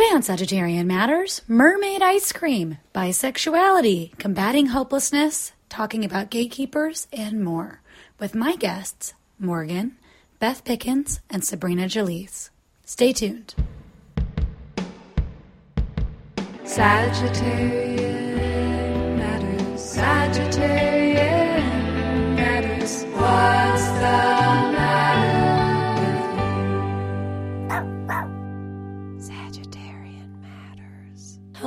[0.00, 7.82] Today on Sagittarian Matters, mermaid ice cream, bisexuality, combating hopelessness, talking about gatekeepers, and more.
[8.18, 9.98] With my guests, Morgan,
[10.38, 12.48] Beth Pickens, and Sabrina Jalees.
[12.86, 13.54] Stay tuned.
[16.64, 17.98] Sagittarian
[19.18, 19.80] matters.
[19.96, 21.16] Sagittarian
[22.36, 23.04] matters.
[23.04, 24.29] What's the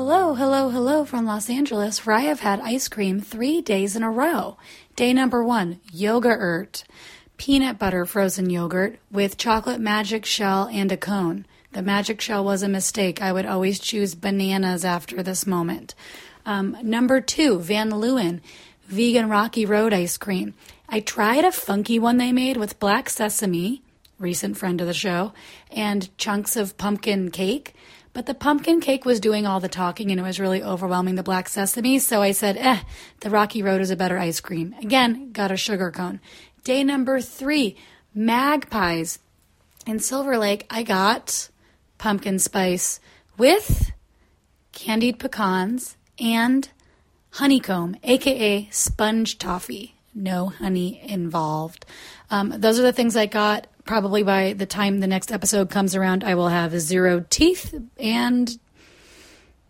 [0.05, 4.03] Hello, hello, hello from Los Angeles, where I have had ice cream three days in
[4.03, 4.57] a row.
[4.97, 6.83] Day number one, Yoga-urt.
[7.37, 11.45] Peanut butter frozen yogurt with chocolate magic shell and a cone.
[11.71, 13.21] The magic shell was a mistake.
[13.21, 15.95] I would always choose bananas after this moment.
[16.45, 18.41] Um, number two, Van Leeuwen,
[18.87, 20.53] vegan Rocky Road ice cream.
[20.89, 23.81] I tried a funky one they made with black sesame,
[24.19, 25.31] recent friend of the show,
[25.71, 27.73] and chunks of pumpkin cake.
[28.13, 31.23] But the pumpkin cake was doing all the talking and it was really overwhelming the
[31.23, 31.97] black sesame.
[31.97, 32.79] So I said, eh,
[33.21, 34.75] the Rocky Road is a better ice cream.
[34.79, 36.21] Again, got a sugar cone.
[36.63, 37.75] Day number three,
[38.13, 39.19] magpies.
[39.85, 41.49] In Silver Lake, I got
[41.97, 42.99] pumpkin spice
[43.37, 43.91] with
[44.71, 46.69] candied pecans and
[47.31, 49.95] honeycomb, aka sponge toffee.
[50.13, 51.85] No honey involved.
[52.29, 53.67] Um, those are the things I got.
[53.85, 58.57] Probably by the time the next episode comes around, I will have zero teeth, and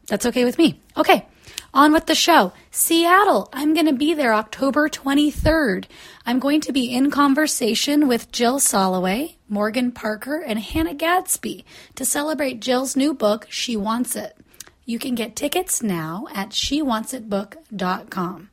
[0.07, 0.79] that's okay with me.
[0.95, 1.25] Okay,
[1.73, 2.53] on with the show.
[2.69, 3.49] Seattle.
[3.51, 5.85] I'm going to be there October 23rd.
[6.25, 12.05] I'm going to be in conversation with Jill Soloway, Morgan Parker, and Hannah Gadsby to
[12.05, 14.37] celebrate Jill's new book, She Wants It.
[14.85, 18.49] You can get tickets now at shewantsitbook.com.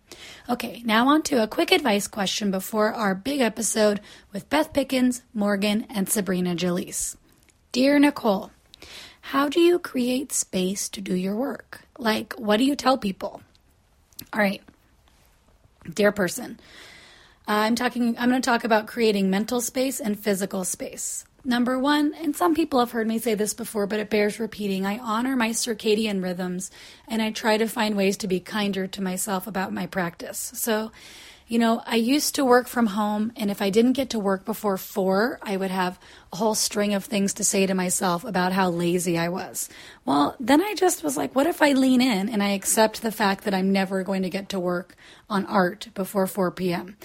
[0.49, 4.01] Okay, now on to a quick advice question before our big episode
[4.33, 7.17] with Beth Pickens, Morgan, and Sabrina Jalees.
[7.73, 8.51] Dear Nicole,
[9.21, 11.83] how do you create space to do your work?
[11.99, 13.43] Like, what do you tell people?
[14.33, 14.63] All right,
[15.93, 16.59] dear person,
[17.47, 18.17] I'm talking.
[18.19, 21.25] I'm going to talk about creating mental space and physical space.
[21.45, 24.85] Number one, and some people have heard me say this before, but it bears repeating.
[24.85, 26.71] I honor my circadian rhythms,
[27.09, 30.53] and I try to find ways to be kinder to myself about my practice.
[30.55, 30.93] So,
[31.47, 34.45] you know, I used to work from home, and if I didn't get to work
[34.45, 35.99] before four, I would have
[36.31, 39.71] a whole string of things to say to myself about how lazy I was.
[40.05, 43.11] Well, then I just was like, what if I lean in and I accept the
[43.11, 44.95] fact that I'm never going to get to work
[45.31, 46.99] on art before 4 p.m.?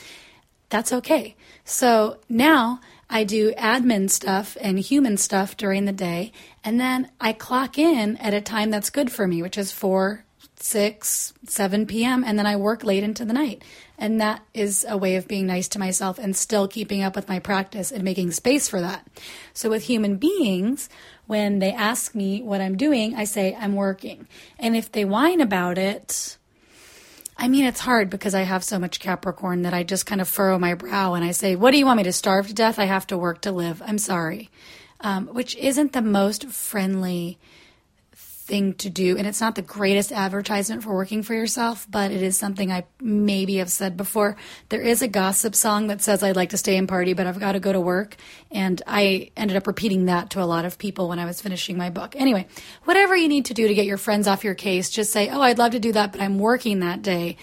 [0.69, 1.35] That's okay.
[1.63, 6.31] So now I do admin stuff and human stuff during the day,
[6.63, 10.23] and then I clock in at a time that's good for me, which is 4,
[10.57, 13.63] 6, 7 p.m., and then I work late into the night.
[13.97, 17.29] And that is a way of being nice to myself and still keeping up with
[17.29, 19.07] my practice and making space for that.
[19.53, 20.89] So with human beings,
[21.27, 24.27] when they ask me what I'm doing, I say I'm working.
[24.59, 26.37] And if they whine about it,
[27.37, 30.27] I mean, it's hard because I have so much Capricorn that I just kind of
[30.27, 32.79] furrow my brow and I say, What do you want me to starve to death?
[32.79, 33.81] I have to work to live.
[33.85, 34.49] I'm sorry.
[35.01, 37.37] Um, which isn't the most friendly
[38.45, 39.17] thing to do.
[39.17, 42.85] And it's not the greatest advertisement for working for yourself, but it is something I
[43.01, 44.37] maybe have said before.
[44.69, 47.39] There is a gossip song that says, I'd like to stay and party, but I've
[47.39, 48.15] got to go to work.
[48.51, 51.75] And I ended up repeating that to a lot of people when I was finishing
[51.75, 52.15] my book.
[52.15, 52.45] Anyway,
[52.83, 55.41] whatever you need to do to get your friends off your case, just say, Oh,
[55.41, 57.37] I'd love to do that, but I'm working that day.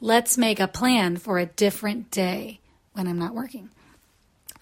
[0.00, 2.60] Let's make a plan for a different day
[2.94, 3.70] when I'm not working.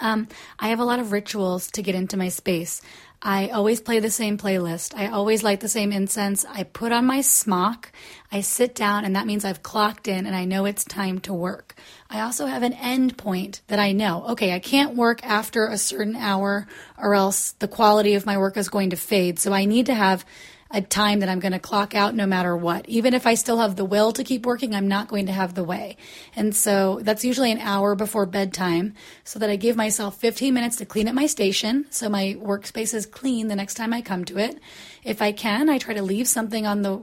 [0.05, 0.29] Um,
[0.59, 2.83] I have a lot of rituals to get into my space.
[3.23, 4.95] I always play the same playlist.
[4.95, 6.45] I always light the same incense.
[6.45, 7.91] I put on my smock.
[8.31, 11.33] I sit down, and that means I've clocked in and I know it's time to
[11.33, 11.75] work.
[12.11, 14.27] I also have an end point that I know.
[14.33, 18.59] Okay, I can't work after a certain hour or else the quality of my work
[18.59, 19.39] is going to fade.
[19.39, 20.27] So I need to have
[20.75, 22.89] a time that I'm going to clock out no matter what.
[22.89, 25.55] Even if I still have the will to keep working, I'm not going to have
[25.55, 25.97] the way.
[26.35, 30.77] And so that's usually an hour before bedtime so that I give myself 15 minutes
[30.77, 34.25] to clean up my station so my workspace is clean the next time I come
[34.25, 34.59] to it.
[35.05, 37.03] If I can, I try to leave something on the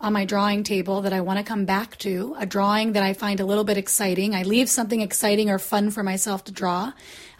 [0.00, 3.12] on my drawing table that I want to come back to, a drawing that I
[3.12, 4.34] find a little bit exciting.
[4.34, 6.92] I leave something exciting or fun for myself to draw.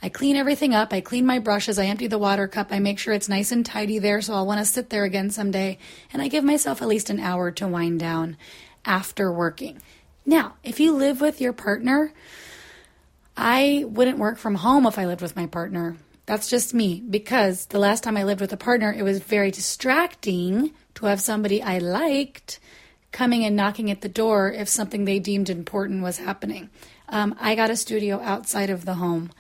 [0.02, 0.92] I clean everything up.
[0.92, 1.78] I clean my brushes.
[1.78, 2.68] I empty the water cup.
[2.70, 5.30] I make sure it's nice and tidy there so I'll want to sit there again
[5.30, 5.78] someday.
[6.12, 8.36] And I give myself at least an hour to wind down
[8.84, 9.82] after working.
[10.24, 12.12] Now, if you live with your partner,
[13.36, 15.96] I wouldn't work from home if I lived with my partner.
[16.26, 19.50] That's just me because the last time I lived with a partner, it was very
[19.50, 22.60] distracting to have somebody I liked
[23.12, 26.70] coming and knocking at the door if something they deemed important was happening.
[27.08, 29.32] Um, I got a studio outside of the home.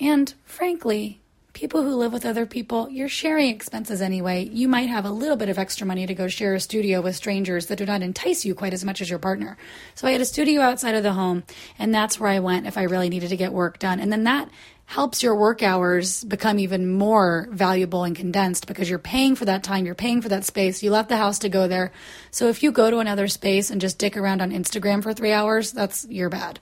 [0.00, 1.20] And frankly,
[1.52, 4.44] people who live with other people, you're sharing expenses anyway.
[4.44, 7.16] You might have a little bit of extra money to go share a studio with
[7.16, 9.58] strangers that do not entice you quite as much as your partner.
[9.94, 11.42] So I had a studio outside of the home,
[11.78, 14.00] and that's where I went if I really needed to get work done.
[14.00, 14.48] And then that
[14.86, 19.62] helps your work hours become even more valuable and condensed because you're paying for that
[19.62, 20.82] time, you're paying for that space.
[20.82, 21.92] You left the house to go there.
[22.32, 25.30] So if you go to another space and just dick around on Instagram for three
[25.30, 26.58] hours, that's you're bad.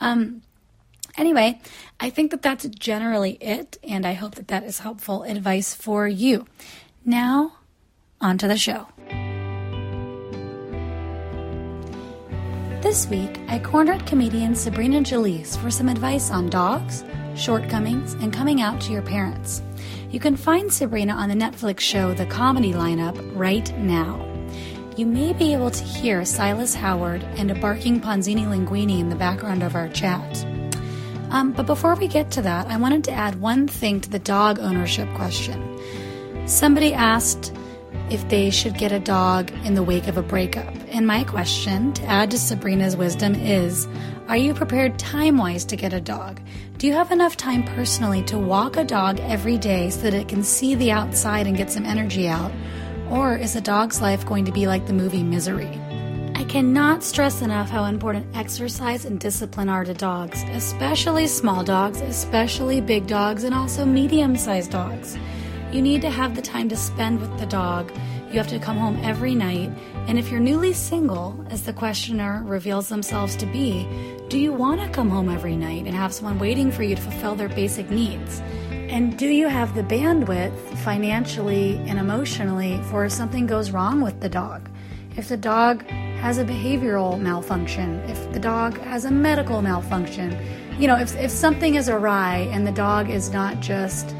[0.00, 0.42] Um,
[1.16, 1.60] anyway,
[2.00, 6.06] I think that that's generally it, and I hope that that is helpful advice for
[6.08, 6.46] you.
[7.04, 7.52] Now,
[8.20, 8.88] on to the show.
[12.82, 17.04] This week, I cornered comedian Sabrina Jalees for some advice on dogs,
[17.34, 19.62] shortcomings, and coming out to your parents.
[20.10, 24.24] You can find Sabrina on the Netflix show The Comedy Lineup right now.
[24.96, 29.16] You may be able to hear Silas Howard and a barking Ponzini Linguini in the
[29.16, 30.55] background of our chat.
[31.30, 34.18] Um, but before we get to that, I wanted to add one thing to the
[34.18, 35.78] dog ownership question.
[36.46, 37.52] Somebody asked
[38.10, 40.72] if they should get a dog in the wake of a breakup.
[40.88, 43.88] And my question, to add to Sabrina's wisdom, is
[44.28, 46.40] Are you prepared time wise to get a dog?
[46.78, 50.28] Do you have enough time personally to walk a dog every day so that it
[50.28, 52.52] can see the outside and get some energy out?
[53.10, 55.80] Or is a dog's life going to be like the movie Misery?
[56.48, 62.80] Cannot stress enough how important exercise and discipline are to dogs, especially small dogs, especially
[62.80, 65.18] big dogs, and also medium sized dogs.
[65.72, 67.90] You need to have the time to spend with the dog.
[68.30, 69.70] You have to come home every night.
[70.06, 73.86] And if you're newly single, as the questioner reveals themselves to be,
[74.28, 77.02] do you want to come home every night and have someone waiting for you to
[77.02, 78.40] fulfill their basic needs?
[78.70, 84.20] And do you have the bandwidth financially and emotionally for if something goes wrong with
[84.20, 84.70] the dog?
[85.16, 85.84] If the dog
[86.20, 90.36] has a behavioral malfunction, if the dog has a medical malfunction,
[90.78, 94.14] you know, if, if something is awry and the dog is not just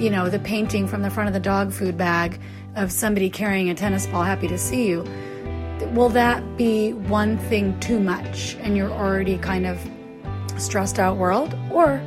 [0.00, 2.40] you know, the painting from the front of the dog food bag
[2.74, 5.04] of somebody carrying a tennis ball, happy to see you,
[5.92, 9.78] will that be one thing too much and you're already kind of
[10.56, 11.54] stressed out world?
[11.70, 12.00] Or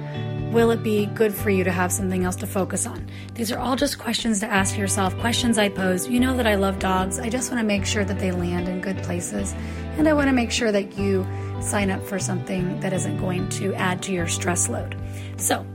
[0.54, 3.10] will it be good for you to have something else to focus on?
[3.34, 6.08] These are all just questions to ask yourself, questions I pose.
[6.08, 7.20] You know that I love dogs.
[7.20, 9.54] I just want to make sure that they land in good places.
[9.98, 11.28] And I want to make sure that you
[11.60, 14.96] sign up for something that isn't going to add to your stress load.
[15.38, 15.66] So,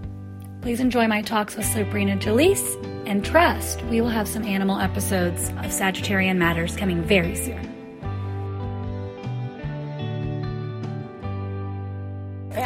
[0.61, 2.61] Please enjoy my talks with Sabrina Jalees
[3.07, 7.78] and trust we will have some animal episodes of Sagittarian Matters coming very soon.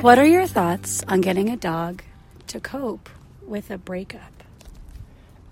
[0.03, 2.03] What are your thoughts on getting a dog
[2.49, 3.09] to cope
[3.47, 4.33] with a breakup?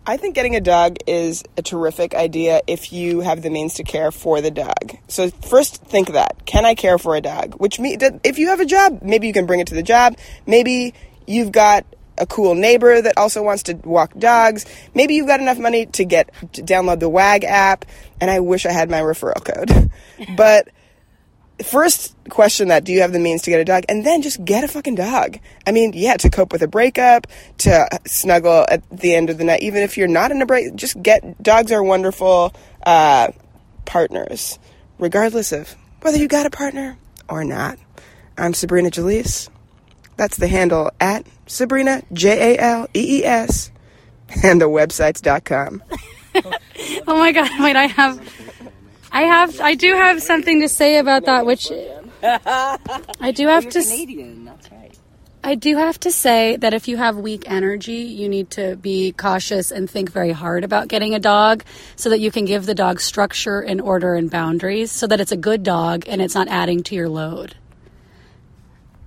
[0.04, 3.84] I think getting a dog is a terrific idea if you have the means to
[3.84, 4.96] care for the dog.
[5.06, 6.46] So first think that.
[6.46, 7.60] Can I care for a dog?
[7.60, 10.16] Which means if you have a job, maybe you can bring it to the job.
[10.48, 10.94] Maybe
[11.28, 11.86] you've got
[12.18, 14.66] a cool neighbor that also wants to walk dogs.
[14.94, 17.84] Maybe you've got enough money to get to download the WAG app,
[18.20, 19.92] and I wish I had my referral code.
[20.36, 20.70] but
[21.64, 23.84] first question that do you have the means to get a dog?
[23.88, 25.38] And then just get a fucking dog.
[25.66, 27.26] I mean yeah to cope with a breakup
[27.58, 29.62] to snuggle at the end of the night.
[29.62, 32.54] Even if you're not in a break just get dogs are wonderful
[32.84, 33.28] uh,
[33.84, 34.58] partners
[34.98, 36.98] regardless of whether you got a partner
[37.28, 37.78] or not.
[38.38, 39.50] I'm sabrina jalees
[40.20, 43.70] that's the handle at Sabrina, J A L E E S,
[44.42, 45.82] and the websites.com.
[47.06, 48.39] Oh my god, wait, I have
[49.12, 51.70] I have I do have something to say about that which
[52.22, 54.98] I do have to Canadian, that's right.
[55.42, 59.12] I do have to say that if you have weak energy, you need to be
[59.12, 61.64] cautious and think very hard about getting a dog
[61.96, 65.32] so that you can give the dog structure and order and boundaries so that it's
[65.32, 67.56] a good dog and it's not adding to your load.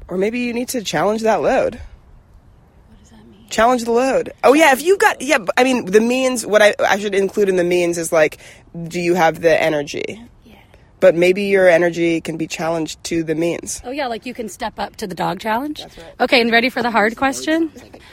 [0.08, 1.80] Or maybe you need to challenge that load.
[2.88, 3.43] What does that mean?
[3.54, 4.34] Challenge the load.
[4.44, 6.44] Oh yeah, if you got yeah, I mean the means.
[6.44, 8.40] What I I should include in the means is like,
[8.88, 10.20] do you have the energy?
[10.44, 10.56] Yeah.
[11.00, 13.80] But maybe your energy can be challenged to the means.
[13.86, 15.84] Oh yeah, like you can step up to the dog challenge.
[15.84, 16.16] That's right.
[16.22, 17.72] Okay, and ready for the hard question?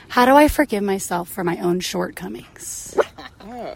[0.09, 2.99] How do I forgive myself for my own shortcomings?
[3.43, 3.75] Oh.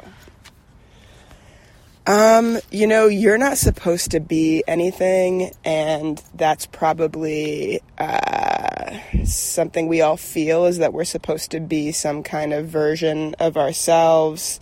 [2.07, 10.03] Um, you know, you're not supposed to be anything, and that's probably uh, something we
[10.03, 14.61] all feel is that we're supposed to be some kind of version of ourselves.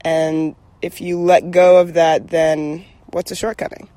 [0.00, 3.88] And if you let go of that, then what's a shortcoming?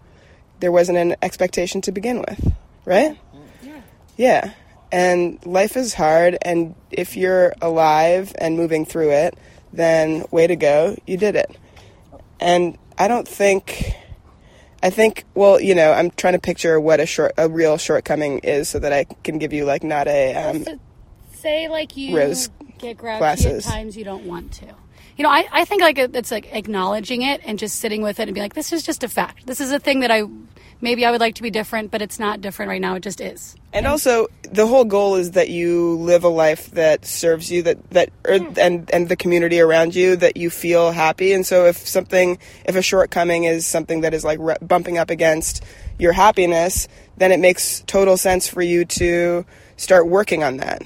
[0.59, 2.53] There wasn't an expectation to begin with,
[2.85, 3.17] right?
[3.63, 3.81] Yeah.
[4.15, 4.53] Yeah.
[4.91, 9.35] And life is hard, and if you're alive and moving through it,
[9.73, 11.57] then way to go, you did it.
[12.39, 13.93] And I don't think
[14.81, 18.39] I think well, you know, I'm trying to picture what a short a real shortcoming
[18.39, 20.65] is so that I can give you like not a um,
[21.33, 23.67] Say like you rose get grouchy classes.
[23.67, 24.67] at times you don't want to.
[25.19, 28.29] You know, I, I think like it's like acknowledging it and just sitting with it
[28.29, 29.47] and be like, this is just a fact.
[29.47, 30.23] This is a thing that I
[30.79, 32.95] maybe I would like to be different, but it's not different right now.
[32.95, 33.53] It just is.
[33.73, 37.89] And also, the whole goal is that you live a life that serves you, that
[37.89, 41.33] that er, and and the community around you that you feel happy.
[41.33, 45.09] And so, if something, if a shortcoming is something that is like re- bumping up
[45.09, 45.65] against
[45.97, 49.45] your happiness, then it makes total sense for you to
[49.75, 50.81] start working on that.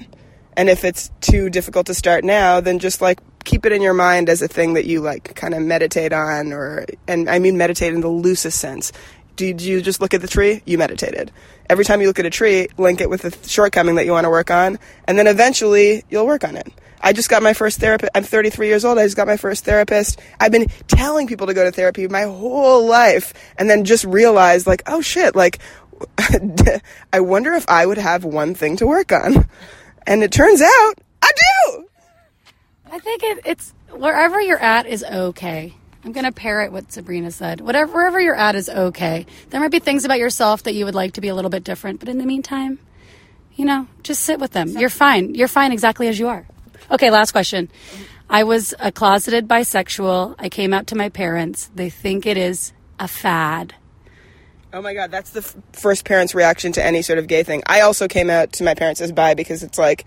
[0.56, 3.94] And if it's too difficult to start now, then just like keep it in your
[3.94, 7.56] mind as a thing that you like kind of meditate on, or and I mean
[7.56, 8.92] meditate in the loosest sense.
[9.36, 10.62] Did you just look at the tree?
[10.64, 11.32] You meditated.
[11.68, 14.24] Every time you look at a tree, link it with a shortcoming that you want
[14.24, 16.72] to work on, and then eventually you'll work on it.
[17.00, 18.10] I just got my first therapist.
[18.14, 18.98] I'm 33 years old.
[18.98, 20.20] I just got my first therapist.
[20.40, 24.66] I've been telling people to go to therapy my whole life, and then just realized,
[24.66, 25.58] like, oh shit, like,
[27.12, 29.48] I wonder if I would have one thing to work on.
[30.06, 30.94] And it turns out.
[32.94, 35.74] I think it, it's wherever you're at is okay.
[36.04, 37.60] I'm going to parrot what Sabrina said.
[37.60, 39.26] Whatever, wherever you're at is okay.
[39.50, 41.64] There might be things about yourself that you would like to be a little bit
[41.64, 42.78] different, but in the meantime,
[43.56, 44.68] you know, just sit with them.
[44.68, 45.34] You're fine.
[45.34, 46.46] You're fine exactly as you are.
[46.88, 47.68] Okay, last question.
[48.30, 50.36] I was a closeted bisexual.
[50.38, 51.72] I came out to my parents.
[51.74, 53.74] They think it is a fad.
[54.72, 57.64] Oh my god, that's the f- first parent's reaction to any sort of gay thing.
[57.66, 60.04] I also came out to my parents as bi because it's like,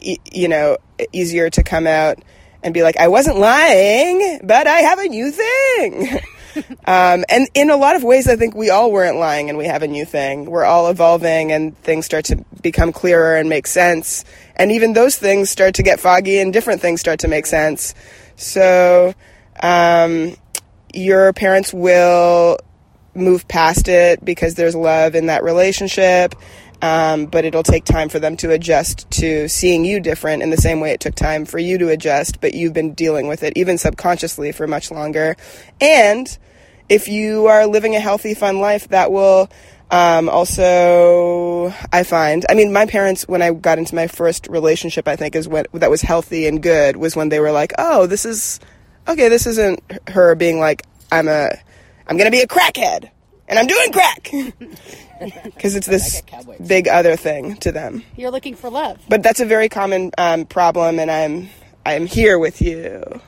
[0.00, 0.78] you know,
[1.12, 2.18] easier to come out
[2.62, 6.20] and be like, I wasn't lying, but I have a new thing.
[6.84, 9.66] um, and in a lot of ways, I think we all weren't lying and we
[9.66, 10.44] have a new thing.
[10.44, 14.24] We're all evolving and things start to become clearer and make sense.
[14.56, 17.94] And even those things start to get foggy and different things start to make sense.
[18.36, 19.14] So,
[19.62, 20.36] um,
[20.92, 22.58] your parents will
[23.14, 26.34] move past it because there's love in that relationship.
[26.82, 30.56] Um, but it'll take time for them to adjust to seeing you different in the
[30.56, 33.52] same way it took time for you to adjust, but you've been dealing with it
[33.56, 35.36] even subconsciously for much longer.
[35.80, 36.38] And
[36.88, 39.50] if you are living a healthy, fun life, that will
[39.90, 45.08] um, also, I find, I mean, my parents, when I got into my first relationship,
[45.08, 48.06] I think is when that was healthy and good was when they were like, oh,
[48.06, 48.60] this is,
[49.08, 51.50] okay, this isn't her being like, I'm a,
[52.06, 53.10] I'm gonna be a crackhead
[53.50, 54.30] and I'm doing crack.
[55.44, 56.22] Because it's this
[56.66, 58.02] big other thing to them.
[58.16, 58.98] You're looking for love.
[59.06, 61.50] But that's a very common um, problem, and I'm
[61.84, 63.20] I'm here with you.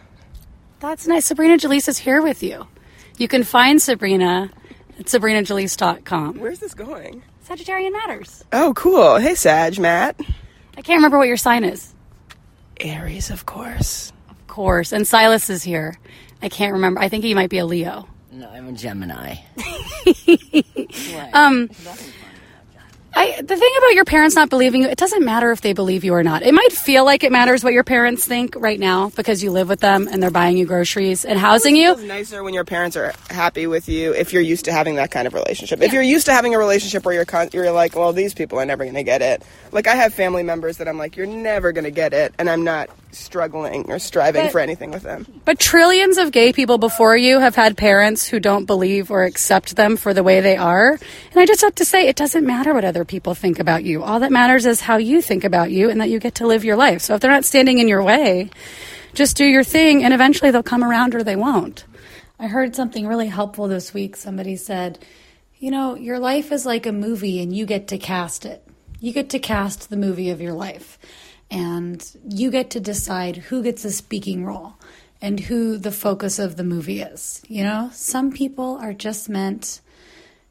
[0.80, 1.26] That's nice.
[1.26, 2.66] Sabrina Jalees is here with you.
[3.18, 4.50] You can find Sabrina
[4.98, 6.38] at sabrinajalees.com.
[6.38, 7.22] Where's this going?
[7.46, 8.42] Sagittarian Matters.
[8.52, 9.18] Oh, cool.
[9.18, 10.18] Hey, Sag, Matt.
[10.76, 11.94] I can't remember what your sign is.
[12.80, 14.14] Aries, of course.
[14.30, 14.92] Of course.
[14.92, 15.98] And Silas is here.
[16.40, 17.00] I can't remember.
[17.00, 18.08] I think he might be a Leo.
[18.32, 19.36] No, I'm a Gemini.
[21.34, 21.70] Um,
[23.14, 26.04] I, the thing about your parents not believing you, it doesn't matter if they believe
[26.04, 26.42] you or not.
[26.42, 29.68] It might feel like it matters what your parents think right now because you live
[29.68, 31.92] with them and they're buying you groceries and housing you.
[31.92, 35.10] It's nicer when your parents are happy with you if you're used to having that
[35.10, 35.80] kind of relationship.
[35.82, 38.58] If you're used to having a relationship where you're con- you're like, well, these people
[38.58, 39.42] are never going to get it.
[39.72, 42.48] Like I have family members that I'm like, you're never going to get it, and
[42.48, 45.26] I'm not struggling or striving But- for anything with them.
[45.44, 49.76] But trillions of gay people before you have had parents who don't believe or accept
[49.76, 50.92] them for the way they are.
[50.92, 54.02] And I just have to say, it doesn't matter what other people think about you.
[54.02, 56.64] All that matters is how you think about you and that you get to live
[56.64, 57.02] your life.
[57.02, 58.50] So if they're not standing in your way,
[59.14, 61.84] just do your thing and eventually they'll come around or they won't.
[62.38, 64.16] I heard something really helpful this week.
[64.16, 64.98] Somebody said,
[65.58, 68.66] you know, your life is like a movie and you get to cast it.
[68.98, 70.98] You get to cast the movie of your life.
[71.52, 74.74] And you get to decide who gets a speaking role
[75.20, 77.42] and who the focus of the movie is.
[77.46, 79.82] You know, some people are just meant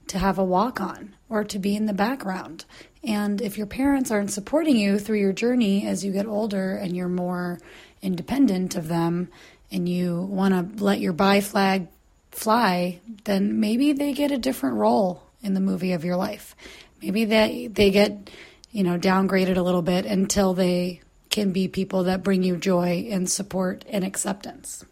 [0.08, 2.66] to have a walk on or to be in the background.
[3.04, 6.96] And if your parents aren't supporting you through your journey as you get older and
[6.96, 7.60] you're more
[8.02, 9.30] independent of them
[9.72, 11.88] and you want to let your bi flag
[12.32, 16.56] fly, then maybe they get a different role in the movie of your life.
[17.02, 18.30] Maybe they they get,
[18.72, 23.08] you know, downgraded a little bit until they can be people that bring you joy
[23.10, 24.86] and support and acceptance.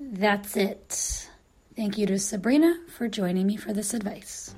[0.00, 1.28] That's it.
[1.74, 4.54] Thank you to Sabrina for joining me for this advice.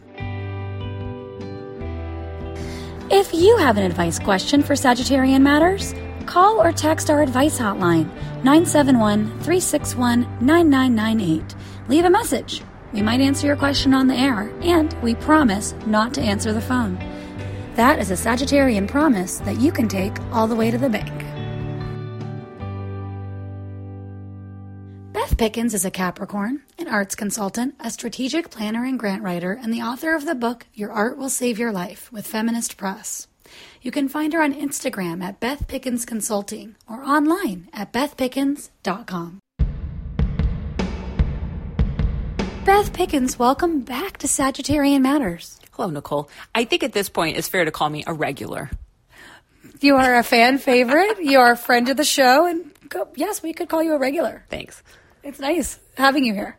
[3.11, 5.95] If you have an advice question for Sagittarian Matters,
[6.27, 8.07] call or text our advice hotline
[8.45, 11.55] 971 361 9998.
[11.89, 12.63] Leave a message.
[12.93, 16.61] We might answer your question on the air, and we promise not to answer the
[16.61, 16.99] phone.
[17.79, 21.17] That is a Sagittarian promise that you can take all the way to the bank.
[25.13, 29.73] Beth Pickens is a Capricorn, an arts consultant, a strategic planner and grant writer, and
[29.73, 33.29] the author of the book Your Art Will Save Your Life with Feminist Press.
[33.81, 39.39] You can find her on Instagram at Beth Pickens Consulting or online at bethpickens.com.
[42.69, 45.59] Beth Pickens, welcome back to Sagittarian Matters.
[45.73, 46.29] Hello, Nicole.
[46.55, 48.71] I think at this point it's fair to call me a regular.
[49.81, 51.19] You are a fan favorite.
[51.19, 53.99] You are a friend of the show, and go, yes, we could call you a
[53.99, 54.45] regular.
[54.51, 54.83] Thanks.
[55.23, 56.59] It's nice having you here.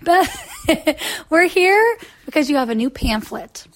[0.00, 3.66] Beth, we're here because you have a new pamphlet.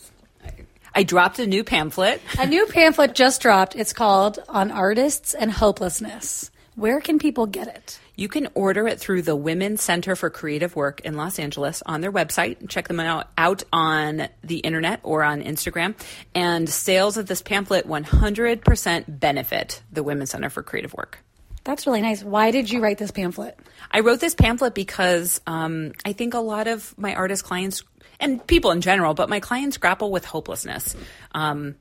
[0.95, 2.23] I dropped a new pamphlet.
[2.39, 3.75] A new pamphlet just dropped.
[3.75, 6.53] It's called On Artists and Hopelessness.
[6.77, 7.99] Where can people get it?
[8.21, 12.03] You can order it through the Women's Center for Creative Work in Los Angeles on
[12.03, 12.69] their website.
[12.69, 15.95] Check them out, out on the internet or on Instagram.
[16.35, 21.21] And sales of this pamphlet 100% benefit the Women's Center for Creative Work.
[21.65, 22.23] That's really nice.
[22.23, 23.59] Why did you write this pamphlet?
[23.91, 27.85] I wrote this pamphlet because um, I think a lot of my artist clients
[28.21, 30.95] and people in general, but my clients grapple with hopelessness.
[31.33, 31.77] Um,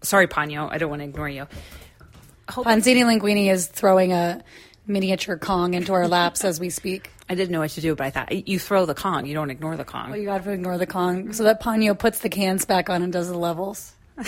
[0.00, 1.46] sorry, Ponyo, I don't want to ignore you.
[2.50, 4.42] Panzini Linguini is throwing a
[4.86, 7.10] miniature Kong into our laps as we speak.
[7.28, 9.50] I didn't know what to do, but I thought you throw the Kong, you don't
[9.50, 10.10] ignore the Kong.
[10.10, 13.02] Well, you got to ignore the Kong so that Ponyo puts the cans back on
[13.02, 13.92] and does the levels.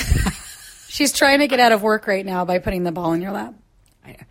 [0.88, 3.32] She's trying to get out of work right now by putting the ball in your
[3.32, 3.54] lap.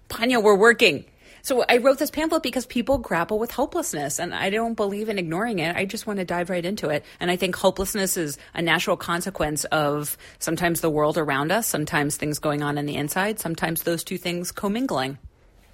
[0.09, 1.05] Panya, we're working.
[1.41, 5.17] So I wrote this pamphlet because people grapple with hopelessness, and I don't believe in
[5.17, 5.75] ignoring it.
[5.75, 7.03] I just want to dive right into it.
[7.19, 12.17] And I think hopelessness is a natural consequence of sometimes the world around us, sometimes
[12.17, 15.17] things going on in the inside, sometimes those two things commingling.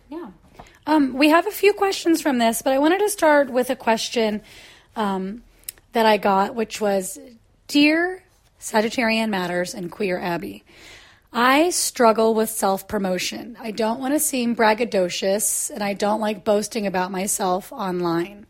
[0.09, 0.29] Yeah.
[0.85, 3.75] Um, we have a few questions from this, but I wanted to start with a
[3.75, 4.41] question
[4.95, 5.43] um,
[5.91, 7.19] that I got, which was
[7.67, 8.23] Dear
[8.59, 10.63] Sagittarian Matters and Queer Abby,
[11.39, 13.57] I struggle with self promotion.
[13.59, 18.47] I don't want to seem braggadocious, and I don't like boasting about myself online.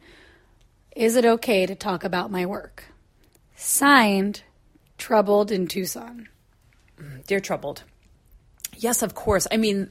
[0.95, 2.85] Is it okay to talk about my work?
[3.57, 4.43] Signed,
[4.97, 6.29] Troubled in Tucson.
[7.27, 7.83] Dear Troubled.
[8.77, 9.47] Yes, of course.
[9.51, 9.89] I mean,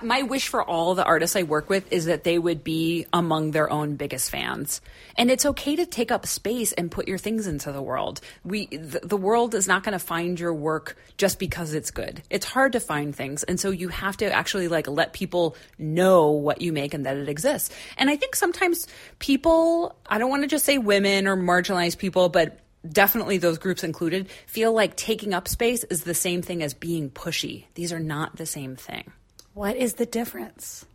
[0.00, 3.50] my wish for all the artists I work with is that they would be among
[3.50, 4.80] their own biggest fans.
[5.16, 8.20] And it's okay to take up space and put your things into the world.
[8.44, 12.22] We, the, the world is not going to find your work just because it's good.
[12.30, 13.42] It's hard to find things.
[13.42, 17.16] And so you have to actually like let people know what you make and that
[17.16, 17.74] it exists.
[17.98, 18.86] And I think sometimes
[19.18, 23.84] people, I don't want to just say women or marginalized people, but definitely those groups
[23.84, 27.64] included, feel like taking up space is the same thing as being pushy.
[27.74, 29.12] These are not the same thing.
[29.54, 30.86] What is the difference?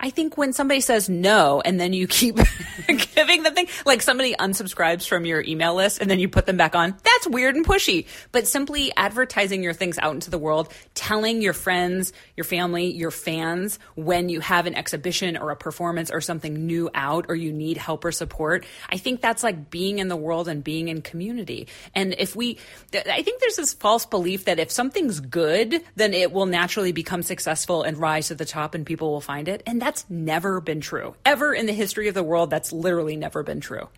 [0.00, 2.36] I think when somebody says no and then you keep
[2.86, 6.56] giving the thing, like somebody unsubscribes from your email list and then you put them
[6.56, 8.06] back on, that's weird and pushy.
[8.30, 13.10] But simply advertising your things out into the world, telling your friends, your family, your
[13.10, 17.52] fans when you have an exhibition or a performance or something new out or you
[17.52, 21.02] need help or support, I think that's like being in the world and being in
[21.02, 21.66] community.
[21.94, 22.58] And if we,
[22.94, 27.22] I think there's this false belief that if something's good, then it will naturally become
[27.24, 29.64] successful and rise to the top and people will find it.
[29.66, 31.14] And that's never been true.
[31.24, 33.88] Ever in the history of the world, that's literally never been true.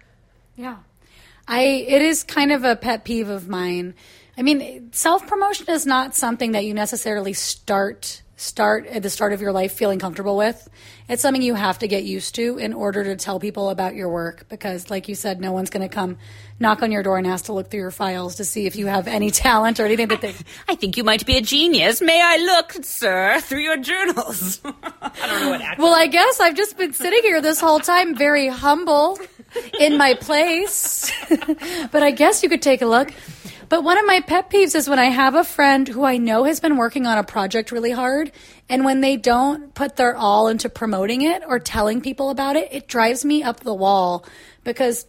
[0.56, 0.76] Yeah.
[1.48, 3.94] I it is kind of a pet peeve of mine.
[4.38, 9.42] I mean, self-promotion is not something that you necessarily start start at the start of
[9.42, 10.66] your life feeling comfortable with.
[11.10, 14.08] It's something you have to get used to in order to tell people about your
[14.08, 16.16] work because like you said no one's going to come
[16.58, 18.86] knock on your door and ask to look through your files to see if you
[18.86, 20.34] have any talent or anything that they
[20.66, 22.00] I think you might be a genius.
[22.00, 24.60] May I look, sir, through your journals?
[24.64, 25.78] I don't know what accent.
[25.78, 29.18] Well, I guess I've just been sitting here this whole time very humble
[29.78, 31.12] in my place.
[31.92, 33.12] but I guess you could take a look.
[33.70, 36.42] But one of my pet peeves is when I have a friend who I know
[36.42, 38.32] has been working on a project really hard,
[38.68, 42.68] and when they don't put their all into promoting it or telling people about it,
[42.72, 44.26] it drives me up the wall
[44.64, 45.06] because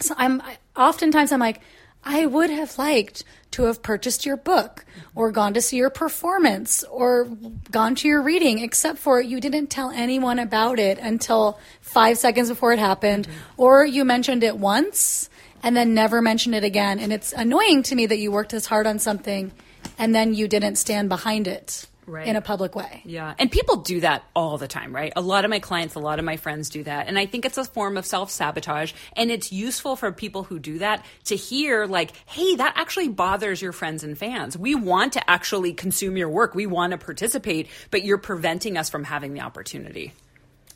[0.00, 0.42] so I'm
[0.76, 1.62] oftentimes I'm like,
[2.04, 6.84] I would have liked to have purchased your book or gone to see your performance
[6.84, 7.24] or
[7.70, 12.50] gone to your reading, except for you didn't tell anyone about it until five seconds
[12.50, 15.30] before it happened, or you mentioned it once
[15.64, 17.00] and then never mention it again.
[17.00, 19.50] And it's annoying to me that you worked this hard on something
[19.98, 22.26] and then you didn't stand behind it Right.
[22.26, 23.00] in a public way.
[23.06, 23.32] Yeah.
[23.38, 25.10] And people do that all the time, right?
[25.16, 27.08] A lot of my clients, a lot of my friends do that.
[27.08, 28.92] And I think it's a form of self sabotage.
[29.16, 33.62] And it's useful for people who do that to hear, like, hey, that actually bothers
[33.62, 34.54] your friends and fans.
[34.58, 38.90] We want to actually consume your work, we want to participate, but you're preventing us
[38.90, 40.12] from having the opportunity.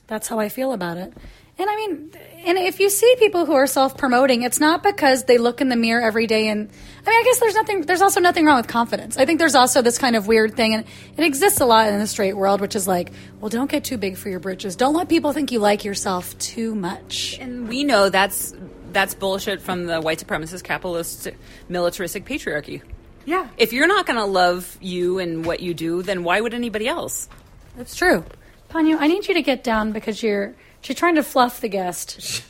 [0.09, 1.13] That's how I feel about it.
[1.61, 2.11] And I mean,
[2.47, 5.77] and if you see people who are self-promoting, it's not because they look in the
[5.77, 6.69] mirror every day and
[7.07, 9.17] I mean, I guess there's nothing there's also nothing wrong with confidence.
[9.17, 10.85] I think there's also this kind of weird thing and
[11.17, 13.99] it exists a lot in the straight world which is like, well, don't get too
[13.99, 14.77] big for your britches.
[14.77, 17.37] Don't let people think you like yourself too much.
[17.41, 18.55] And we know that's
[18.93, 21.29] that's bullshit from the white supremacist, capitalist,
[21.69, 22.83] militaristic patriarchy.
[23.27, 23.49] Yeah.
[23.59, 26.89] If you're not going to love you and what you do, then why would anybody
[26.89, 27.29] else?
[27.77, 28.25] That's true.
[28.71, 30.55] Panyo, I need you to get down because you're
[30.85, 32.43] you're trying to fluff the guest.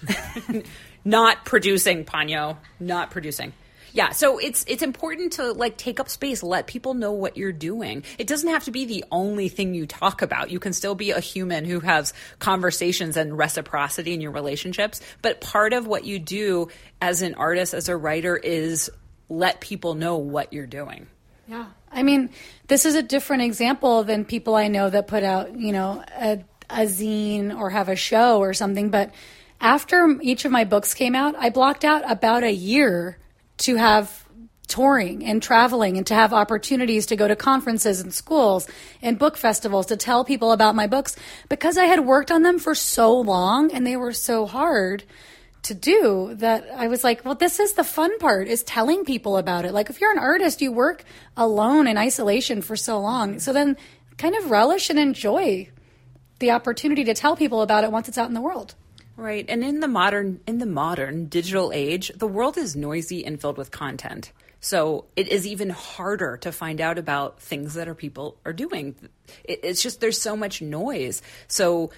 [1.04, 2.56] Not producing, Panyo.
[2.80, 3.52] Not producing.
[3.92, 7.52] Yeah, so it's it's important to like take up space, let people know what you're
[7.52, 8.04] doing.
[8.18, 10.50] It doesn't have to be the only thing you talk about.
[10.50, 15.40] You can still be a human who has conversations and reciprocity in your relationships, but
[15.40, 16.68] part of what you do
[17.00, 18.90] as an artist, as a writer is
[19.28, 21.06] let people know what you're doing.
[21.46, 21.66] Yeah.
[21.90, 22.30] I mean,
[22.66, 26.44] this is a different example than people I know that put out, you know, a,
[26.70, 28.90] a zine or have a show or something.
[28.90, 29.12] But
[29.60, 33.18] after each of my books came out, I blocked out about a year
[33.58, 34.24] to have
[34.68, 38.68] touring and traveling and to have opportunities to go to conferences and schools
[39.02, 41.16] and book festivals to tell people about my books
[41.48, 45.04] because I had worked on them for so long and they were so hard
[45.62, 49.36] to do that I was like, well, this is the fun part is telling people
[49.36, 49.72] about it.
[49.72, 51.04] Like if you're an artist, you work
[51.36, 53.38] alone in isolation for so long.
[53.38, 53.76] So then
[54.16, 55.68] kind of relish and enjoy
[56.38, 58.74] the opportunity to tell people about it once it's out in the world.
[59.16, 59.44] Right.
[59.48, 63.58] And in the modern in the modern digital age, the world is noisy and filled
[63.58, 64.32] with content.
[64.60, 68.96] So it is even harder to find out about things that our people are doing.
[69.44, 71.22] It, it's just there's so much noise.
[71.46, 71.90] So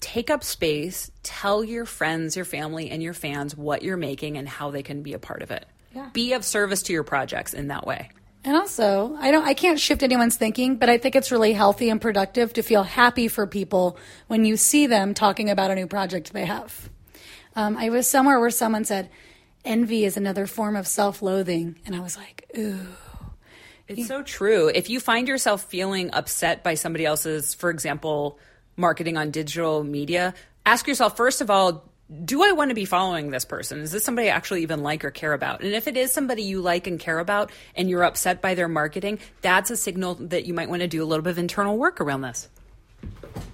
[0.00, 4.48] take up space, tell your friends, your family, and your fans what you're making and
[4.48, 5.66] how they can be a part of it.
[5.94, 6.10] Yeah.
[6.12, 8.10] Be of service to your projects in that way.
[8.44, 11.90] And also, I don't I can't shift anyone's thinking, but I think it's really healthy
[11.90, 15.86] and productive to feel happy for people when you see them talking about a new
[15.86, 16.88] project they have.
[17.56, 19.10] Um, I was somewhere where someone said,
[19.64, 22.86] "Envy is another form of self-loathing," and I was like, "Ooh."
[23.88, 24.68] It's so true.
[24.68, 28.38] If you find yourself feeling upset by somebody else's, for example,
[28.78, 31.84] marketing on digital media, ask yourself first of all,
[32.24, 33.80] do I want to be following this person?
[33.80, 35.62] Is this somebody I actually even like or care about?
[35.62, 38.68] And if it is somebody you like and care about and you're upset by their
[38.68, 41.76] marketing, that's a signal that you might want to do a little bit of internal
[41.76, 42.48] work around this.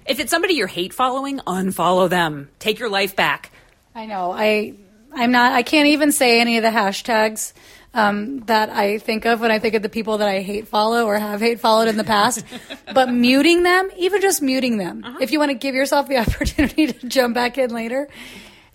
[0.05, 2.49] If it's somebody you're hate following, unfollow them.
[2.59, 3.51] Take your life back.
[3.93, 4.31] I know.
[4.31, 4.75] I
[5.13, 5.53] I'm not.
[5.53, 7.53] I can't even say any of the hashtags
[7.95, 11.05] um, that I think of when I think of the people that I hate follow
[11.05, 12.45] or have hate followed in the past.
[12.93, 16.87] but muting them, even just muting them, if you want to give yourself the opportunity
[16.87, 18.07] to jump back in later,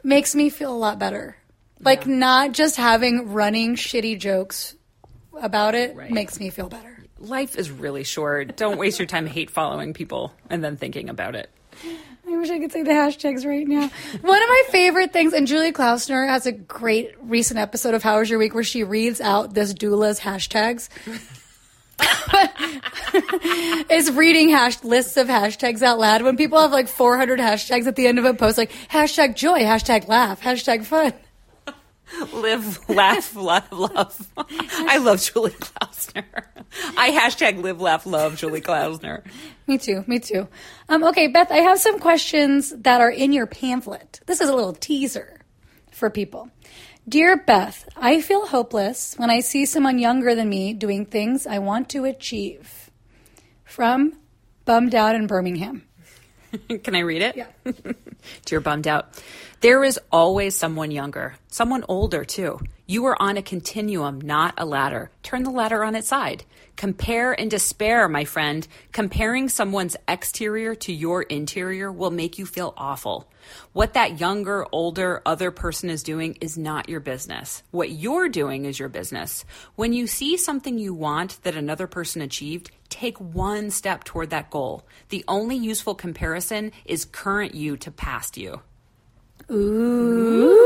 [0.03, 1.37] makes me feel a lot better.
[1.81, 4.75] Like not just having running shitty jokes
[5.41, 6.11] about it Right.
[6.11, 7.05] makes me feel better.
[7.19, 8.57] Life is really short.
[8.57, 11.51] Don't waste your time hate following people and then thinking about it.
[12.31, 13.91] I wish I could say the hashtags right now.
[14.21, 18.19] One of my favorite things, and Julie Klausner has a great recent episode of How
[18.19, 20.89] Was Your Week where she reads out this doula's hashtags.
[23.91, 27.97] is reading hash lists of hashtags out loud when people have like 400 hashtags at
[27.97, 31.13] the end of a post, like hashtag joy, hashtag laugh, hashtag fun.
[32.33, 34.33] Live, laugh, love, love.
[34.37, 36.25] I love Julie Klausner.
[36.97, 39.23] I hashtag live, laugh, love Julie Klausner.
[39.67, 40.05] Me too.
[40.07, 40.49] Me too.
[40.89, 44.21] Um, okay, Beth, I have some questions that are in your pamphlet.
[44.27, 45.41] This is a little teaser
[45.91, 46.51] for people.
[47.09, 51.59] Dear Beth, I feel hopeless when I see someone younger than me doing things I
[51.59, 52.91] want to achieve.
[53.65, 54.19] From
[54.65, 55.85] Bummed Out in Birmingham.
[56.83, 57.37] Can I read it?
[57.37, 57.47] Yeah.
[58.45, 59.23] Dear bummed out.
[59.61, 62.61] There is always someone younger, someone older too.
[62.87, 65.11] You are on a continuum, not a ladder.
[65.23, 66.45] Turn the ladder on its side.
[66.81, 68.67] Compare and despair, my friend.
[68.91, 73.31] Comparing someone's exterior to your interior will make you feel awful.
[73.75, 77.63] What that younger, older, other person is doing is not your business.
[77.71, 79.45] What you're doing is your business.
[79.77, 84.49] When you see something you want that another person achieved, take one step toward that
[84.49, 84.87] goal.
[85.11, 88.63] The only useful comparison is current you to past you.
[89.51, 90.61] Ooh.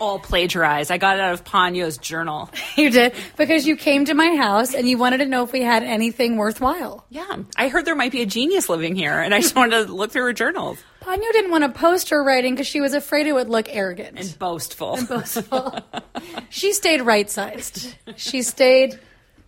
[0.00, 0.90] All plagiarized.
[0.90, 2.50] I got it out of Panyo's journal.
[2.76, 3.12] You did?
[3.36, 6.38] Because you came to my house and you wanted to know if we had anything
[6.38, 7.04] worthwhile.
[7.10, 9.92] Yeah, I heard there might be a genius living here, and I just wanted to
[9.92, 10.78] look through her journals.
[11.02, 14.18] Panyo didn't want to post her writing because she was afraid it would look arrogant.
[14.18, 14.98] And boastful.
[16.48, 17.94] she stayed right sized.
[18.16, 18.98] She stayed,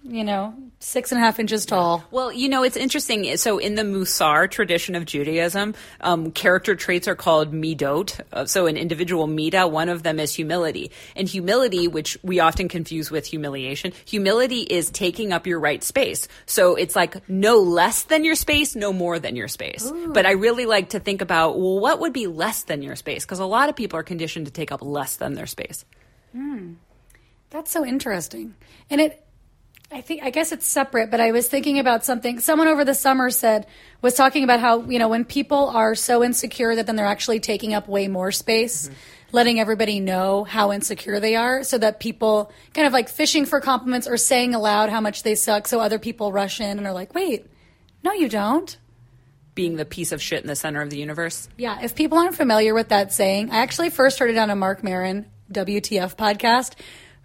[0.04, 2.04] you know, six and a half inches tall.
[2.10, 3.36] Well, you know, it's interesting.
[3.36, 8.20] So, in the Mussar tradition of Judaism, um, character traits are called midot.
[8.32, 10.90] Uh, So, an individual mida, one of them is humility.
[11.14, 16.26] And humility, which we often confuse with humiliation, humility is taking up your right space.
[16.46, 19.90] So, it's like no less than your space, no more than your space.
[20.08, 23.24] But I really like to think about, well, what would be less than your space?
[23.24, 25.84] Because a lot of people are conditioned to take up less than their space.
[27.50, 28.54] That's so interesting.
[28.88, 29.24] And it,
[29.92, 32.40] I think I guess it's separate, but I was thinking about something.
[32.40, 33.66] Someone over the summer said
[34.00, 37.40] was talking about how you know when people are so insecure that then they're actually
[37.40, 38.94] taking up way more space, mm-hmm.
[39.32, 43.60] letting everybody know how insecure they are, so that people kind of like fishing for
[43.60, 46.94] compliments or saying aloud how much they suck, so other people rush in and are
[46.94, 47.46] like, "Wait,
[48.02, 48.78] no, you don't."
[49.54, 51.50] Being the piece of shit in the center of the universe.
[51.58, 54.56] Yeah, if people aren't familiar with that saying, I actually first heard it on a
[54.56, 56.76] Marc Maron WTF podcast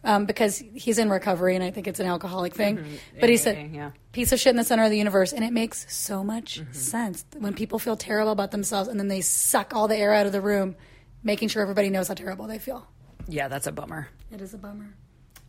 [0.07, 2.83] um, because he's in recovery and I think it's an alcoholic thing.
[3.19, 3.91] But he said, yeah.
[4.13, 5.33] piece of shit in the center of the universe.
[5.33, 9.19] And it makes so much sense when people feel terrible about themselves and then they
[9.19, 10.77] suck all the air out of the room,
[11.23, 12.87] making sure everybody knows how terrible they feel.
[13.27, 14.07] Yeah, that's a bummer.
[14.31, 14.95] It is a bummer.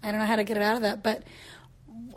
[0.03, 1.23] I don't know how to get it out of that, but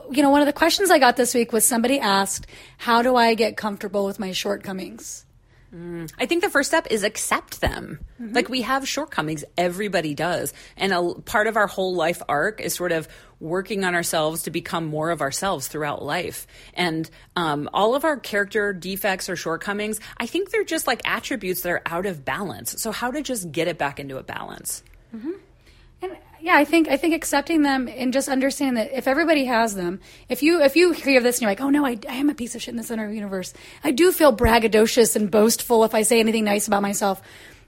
[0.09, 3.15] you know, one of the questions I got this week was somebody asked, "How do
[3.15, 5.25] I get comfortable with my shortcomings?"
[5.73, 7.99] I think the first step is accept them.
[8.19, 10.53] Like we have shortcomings, everybody does.
[10.75, 13.07] And a part of our whole life arc is sort of
[13.39, 16.45] working on ourselves to become more of ourselves throughout life.
[16.73, 21.61] And um, all of our character defects or shortcomings, I think they're just like attributes
[21.61, 22.81] that are out of balance.
[22.81, 24.83] So, how to just get it back into a balance?
[26.01, 29.75] And yeah, I think I think accepting them and just understanding that if everybody has
[29.75, 32.29] them, if you if you hear this and you're like, oh no, I, I am
[32.29, 33.53] a piece of shit in the center of the universe.
[33.83, 37.21] I do feel braggadocious and boastful if I say anything nice about myself.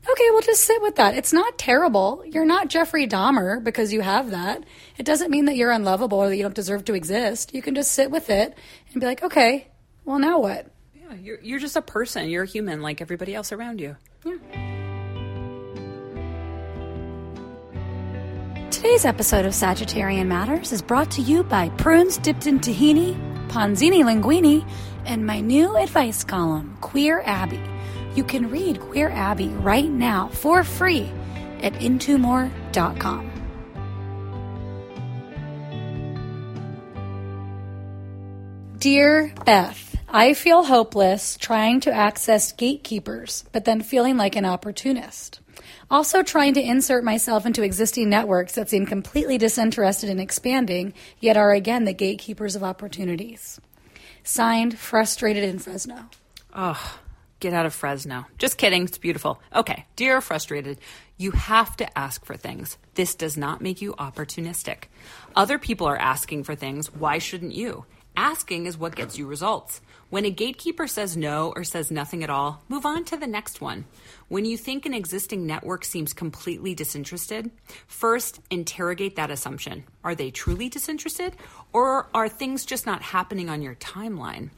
[0.09, 1.15] Okay, well just sit with that.
[1.15, 2.23] It's not terrible.
[2.25, 4.63] You're not Jeffrey Dahmer because you have that.
[4.97, 7.53] It doesn't mean that you're unlovable or that you don't deserve to exist.
[7.53, 8.57] You can just sit with it
[8.91, 9.67] and be like, okay,
[10.03, 10.67] well now what?
[10.93, 12.29] Yeah, you're, you're just a person.
[12.29, 13.95] You're a human like everybody else around you.
[18.83, 23.15] Today's episode of Sagittarian Matters is brought to you by Prunes Dipped in Tahini,
[23.47, 24.69] Ponzini Linguini,
[25.05, 27.61] and my new advice column, Queer Abby.
[28.13, 31.09] You can read Queer Abby right now for free
[31.61, 33.31] at intomore.com.
[38.79, 45.39] Dear Beth, I feel hopeless trying to access gatekeepers, but then feeling like an opportunist.
[45.91, 51.37] Also, trying to insert myself into existing networks that seem completely disinterested in expanding, yet
[51.37, 53.59] are again the gatekeepers of opportunities.
[54.23, 56.09] Signed, Frustrated in Fresno.
[56.53, 56.99] Oh,
[57.39, 58.25] get out of Fresno.
[58.37, 58.83] Just kidding.
[58.83, 59.41] It's beautiful.
[59.53, 60.79] Okay, dear frustrated,
[61.17, 62.77] you have to ask for things.
[62.95, 64.85] This does not make you opportunistic.
[65.35, 66.93] Other people are asking for things.
[66.93, 67.85] Why shouldn't you?
[68.15, 69.81] Asking is what gets you results.
[70.13, 73.61] When a gatekeeper says no or says nothing at all, move on to the next
[73.61, 73.85] one.
[74.27, 77.49] When you think an existing network seems completely disinterested,
[77.87, 79.85] first interrogate that assumption.
[80.03, 81.35] Are they truly disinterested?
[81.73, 84.51] Or are things just not happening on your timeline?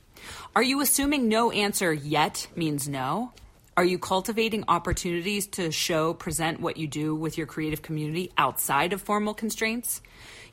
[0.58, 3.32] Are you assuming no answer yet means no?
[3.78, 8.94] Are you cultivating opportunities to show, present what you do with your creative community outside
[8.94, 10.02] of formal constraints?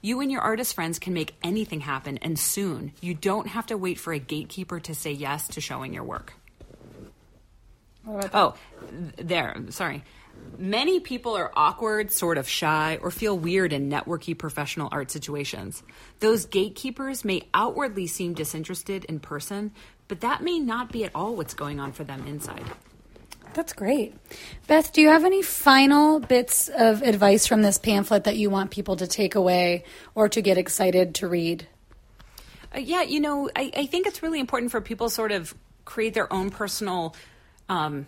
[0.01, 2.91] You and your artist friends can make anything happen, and soon.
[3.01, 6.33] You don't have to wait for a gatekeeper to say yes to showing your work.
[8.09, 8.57] Oh,
[9.17, 9.55] there.
[9.69, 10.03] Sorry.
[10.59, 15.85] Many people are awkward, sort of shy, or feel weird in networky professional art situations.
[16.19, 19.71] Those gatekeepers may outwardly seem disinterested in person,
[20.09, 22.65] but that may not be at all what's going on for them inside.
[23.55, 24.15] That's great.
[24.67, 28.71] Beth, do you have any final bits of advice from this pamphlet that you want
[28.71, 29.85] people to take away
[30.15, 31.67] or to get excited to read?
[32.75, 36.15] Uh, yeah, you know, I, I think it's really important for people sort of create
[36.15, 37.15] their own personal
[37.69, 38.07] um,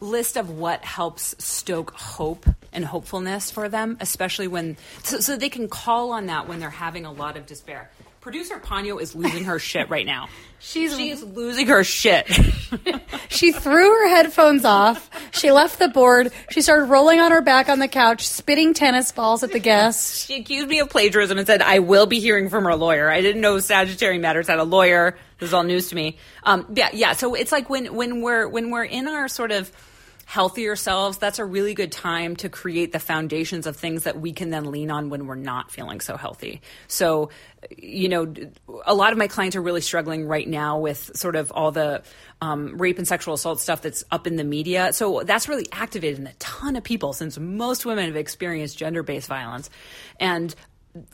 [0.00, 5.48] list of what helps stoke hope and hopefulness for them, especially when, so, so they
[5.48, 7.90] can call on that when they're having a lot of despair.
[8.20, 10.28] Producer Ponyo is losing her shit right now.
[10.60, 12.30] She's- she is losing her shit.
[13.28, 15.10] She threw her headphones off.
[15.32, 16.32] She left the board.
[16.50, 20.24] She started rolling on her back on the couch, spitting tennis balls at the guests.
[20.24, 23.10] she accused me of plagiarism and said I will be hearing from her lawyer.
[23.10, 25.16] I didn't know Sagittarian Matters had a lawyer.
[25.38, 26.18] This is all news to me.
[26.44, 27.12] Um, yeah, yeah.
[27.12, 29.72] So it's like when when we're when we're in our sort of
[30.26, 34.32] healthier selves, that's a really good time to create the foundations of things that we
[34.32, 36.60] can then lean on when we're not feeling so healthy.
[36.88, 37.30] So,
[37.76, 38.32] you know,
[38.84, 42.02] a lot of my clients are really struggling right now with sort of all the
[42.40, 44.92] um, rape and sexual assault stuff that's up in the media.
[44.92, 49.02] So that's really activated in a ton of people since most women have experienced gender
[49.02, 49.70] based violence.
[50.20, 50.54] And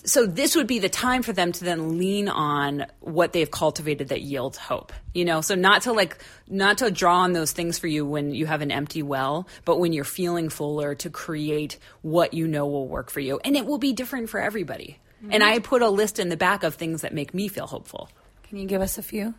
[0.05, 4.09] so this would be the time for them to then lean on what they've cultivated
[4.09, 5.41] that yields hope you know?
[5.41, 8.63] So not to like not to draw on those things for you when you have
[8.63, 13.11] an empty well but when you're feeling fuller to create what you know will work
[13.11, 13.41] for you.
[13.45, 14.99] And it will be different for everybody.
[15.23, 15.53] And mm-hmm.
[15.53, 18.09] i put a list in the back of things that make me feel hopeful.
[18.45, 19.35] Can you give us a few?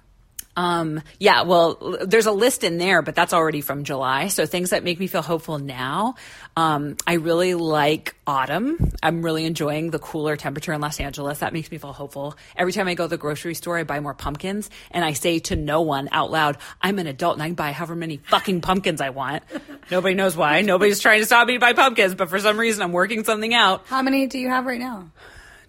[0.55, 4.27] Um, yeah, well, there's a list in there, but that's already from July.
[4.27, 6.15] So things that make me feel hopeful now.
[6.57, 8.91] Um, I really like autumn.
[9.01, 11.39] I'm really enjoying the cooler temperature in Los Angeles.
[11.39, 12.35] That makes me feel hopeful.
[12.57, 15.39] Every time I go to the grocery store, I buy more pumpkins and I say
[15.39, 18.61] to no one out loud, I'm an adult and I can buy however many fucking
[18.61, 19.43] pumpkins I want.
[19.89, 20.61] Nobody knows why.
[20.61, 23.53] Nobody's trying to stop me to buy pumpkins, but for some reason I'm working something
[23.53, 23.85] out.
[23.87, 25.09] How many do you have right now?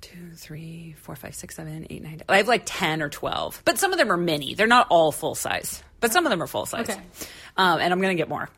[0.02, 2.20] Two, three, four, five, six, seven, eight, nine.
[2.28, 4.54] I have like ten or twelve, but some of them are mini.
[4.54, 6.90] They're not all full size, but some of them are full size.
[6.90, 7.00] Okay.
[7.56, 8.50] Um, and I'm gonna get more.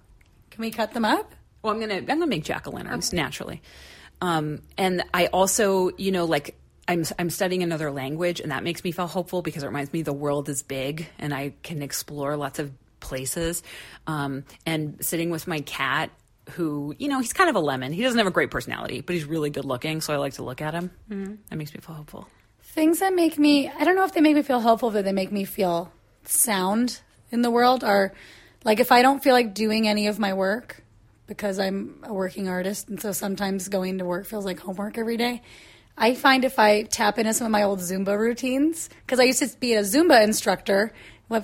[0.51, 1.33] Can we cut them up?
[1.63, 3.63] Well, I'm gonna I'm gonna make jack o' lanterns naturally.
[4.21, 8.83] Um, and I also, you know, like I'm I'm studying another language, and that makes
[8.83, 12.37] me feel hopeful because it reminds me the world is big, and I can explore
[12.37, 13.63] lots of places.
[14.07, 16.11] Um, and sitting with my cat,
[16.51, 17.93] who you know, he's kind of a lemon.
[17.93, 20.43] He doesn't have a great personality, but he's really good looking, so I like to
[20.43, 20.91] look at him.
[21.11, 21.35] Mm-hmm.
[21.49, 22.29] That makes me feel hopeful.
[22.63, 25.13] Things that make me, I don't know if they make me feel hopeful, but they
[25.13, 25.93] make me feel
[26.25, 28.13] sound in the world are
[28.65, 30.83] like if I don't feel like doing any of my work
[31.27, 35.17] because I'm a working artist, and so sometimes going to work feels like homework every
[35.17, 35.43] day.
[35.97, 39.39] I find if I tap into some of my old Zumba routines, because I used
[39.39, 40.93] to be a Zumba instructor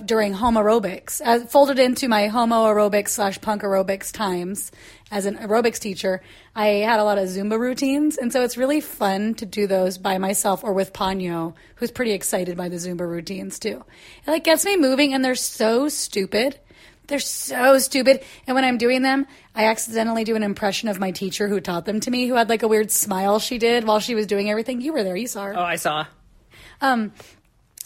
[0.05, 4.71] during home aerobics, folded into my homo aerobics slash punk aerobics times
[5.11, 6.21] as an aerobics teacher.
[6.55, 9.97] I had a lot of Zumba routines, and so it's really fun to do those
[9.97, 13.83] by myself or with Ponyo, who's pretty excited by the Zumba routines too.
[14.25, 16.59] It like gets me moving, and they're so stupid.
[17.07, 18.23] They're so stupid.
[18.47, 21.85] And when I'm doing them, I accidentally do an impression of my teacher who taught
[21.85, 24.49] them to me, who had like a weird smile she did while she was doing
[24.49, 24.79] everything.
[24.79, 25.57] You were there, you saw her.
[25.57, 26.05] Oh, I saw.
[26.79, 27.11] Um,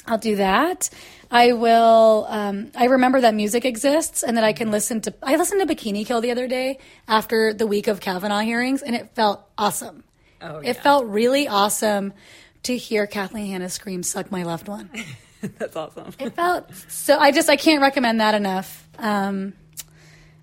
[0.07, 0.89] I'll do that.
[1.31, 2.25] I will.
[2.29, 5.13] Um, I remember that music exists and that I can listen to.
[5.23, 8.95] I listened to Bikini Kill the other day after the week of Kavanaugh hearings, and
[8.95, 10.03] it felt awesome.
[10.41, 10.73] Oh, It yeah.
[10.73, 12.13] felt really awesome
[12.63, 14.89] to hear Kathleen Hanna scream "Suck my left one."
[15.57, 16.13] That's awesome.
[16.19, 17.17] It felt so.
[17.17, 18.87] I just I can't recommend that enough.
[18.99, 19.53] Um,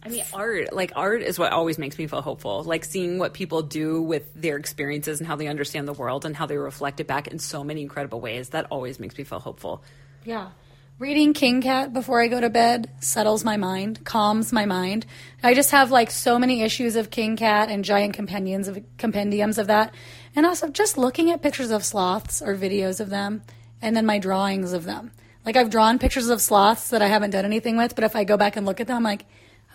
[0.04, 2.64] I mean, art, like art is what always makes me feel hopeful.
[2.64, 6.34] Like seeing what people do with their experiences and how they understand the world and
[6.34, 8.48] how they reflect it back in so many incredible ways.
[8.48, 9.82] That always makes me feel hopeful.
[10.24, 10.50] Yeah.
[10.98, 15.06] Reading King Cat before I go to bed settles my mind, calms my mind.
[15.42, 19.58] I just have like so many issues of King Cat and giant compendiums of compendiums
[19.58, 19.94] of that.
[20.34, 23.42] And also just looking at pictures of sloths or videos of them
[23.80, 25.12] and then my drawings of them.
[25.44, 28.24] Like I've drawn pictures of sloths that I haven't done anything with, but if I
[28.24, 29.24] go back and look at them, I'm like,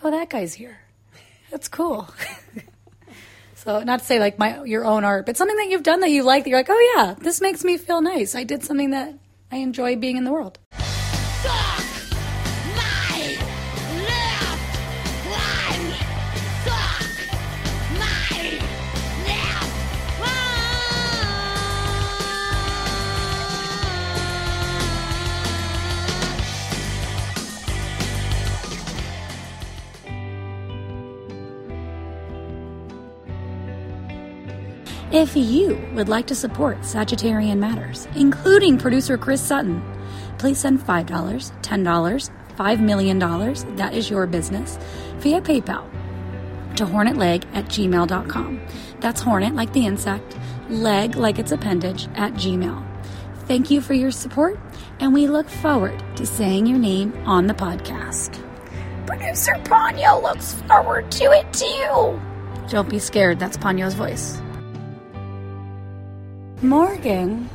[0.02, 0.80] oh, that guy's here.
[1.50, 2.08] That's cool.
[3.54, 6.10] so not to say like my your own art, but something that you've done that
[6.10, 8.34] you like that you're like, oh yeah, this makes me feel nice.
[8.34, 9.14] I did something that
[9.50, 10.58] I enjoy being in the world.
[35.10, 39.82] If you would like to support Sagittarian Matters, including producer Chris Sutton,
[40.36, 43.18] please send $5, $10, $5 million,
[43.76, 44.78] that is your business,
[45.16, 45.88] via PayPal
[46.76, 48.60] to hornetleg at gmail.com.
[49.00, 50.36] That's hornet like the insect,
[50.68, 52.84] leg like its appendage at gmail.
[53.46, 54.58] Thank you for your support,
[55.00, 58.44] and we look forward to saying your name on the podcast.
[59.06, 62.20] Producer Ponyo looks forward to it too.
[62.68, 64.38] Don't be scared, that's Ponyo's voice.
[66.62, 67.48] Morgan,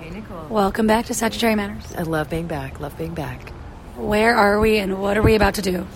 [0.00, 0.46] Hey, Nicole.
[0.50, 1.94] welcome back to Sagittarian Matters.
[1.96, 2.78] I love being back.
[2.78, 3.50] Love being back.
[3.96, 5.86] Where are we and what are we about to do?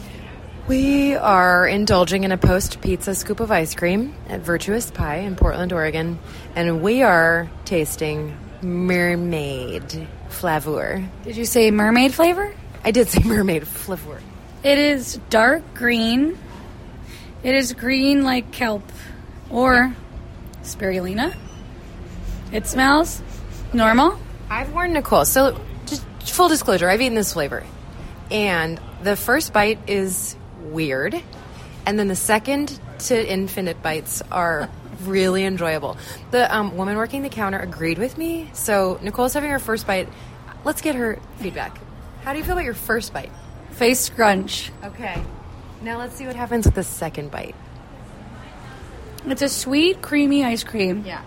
[0.67, 5.37] We are indulging in a post pizza scoop of ice cream at Virtuous Pie in
[5.37, 6.19] Portland, Oregon,
[6.57, 11.05] and we are tasting mermaid flavor.
[11.25, 12.55] Did you say mermaid flavor?
[12.85, 14.21] I did say mermaid flavor.
[14.63, 16.39] It is dark green.
[17.43, 18.83] It is green like kelp
[19.51, 19.95] or
[20.63, 21.35] spirulina.
[22.53, 23.23] It smells
[23.73, 24.19] normal.
[24.51, 25.25] I've warned Nicole.
[25.25, 27.65] So, just full disclosure, I've eaten this flavor,
[28.31, 31.21] and the first bite is weird,
[31.87, 34.71] and then the second to infinite bites are
[35.05, 35.97] really enjoyable.
[36.31, 38.51] The um, woman working the counter agreed with me.
[38.53, 40.09] So Nicole's having her first bite.
[40.65, 41.79] Let's get her feedback.
[42.23, 43.31] How do you feel about your first bite?
[43.73, 44.73] Face scrunch.
[44.83, 45.23] Okay.
[45.83, 47.55] Now let's see what happens with the second bite.
[49.27, 51.05] It's a sweet, creamy ice cream.
[51.07, 51.23] Yeah.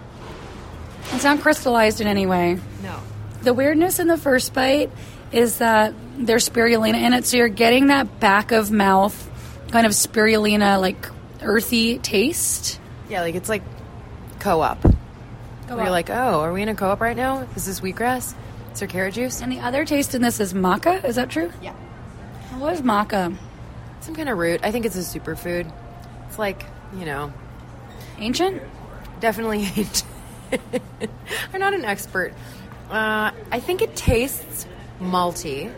[1.13, 2.59] It's not crystallized in any way.
[2.83, 2.99] No.
[3.41, 4.91] The weirdness in the first bite
[5.31, 9.29] is that there's spirulina in it, so you're getting that back of mouth
[9.71, 11.07] kind of spirulina, like
[11.41, 12.79] earthy taste.
[13.09, 13.63] Yeah, like it's like
[14.39, 14.83] co-op.
[15.67, 17.47] Where you're like, oh, are we in a co-op right now?
[17.55, 18.33] Is this wheatgrass?
[18.71, 19.41] It's our carrot juice.
[19.41, 21.03] And the other taste in this is maca.
[21.05, 21.51] Is that true?
[21.61, 21.73] Yeah.
[22.57, 23.35] What is maca?
[24.01, 24.59] Some kind of root.
[24.63, 25.71] I think it's a superfood.
[26.27, 26.65] It's like,
[26.97, 27.31] you know,
[28.17, 28.61] Ancient?
[29.21, 29.69] definitely.
[31.53, 32.33] I'm not an expert.
[32.89, 34.67] Uh, I think it tastes
[34.99, 35.73] malty.